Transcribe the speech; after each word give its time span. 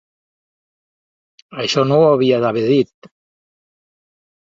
Això 1.65 1.85
no 1.91 2.01
ho 2.01 2.09
havia 2.09 2.43
d’haver 2.47 2.67
dit. 2.75 3.15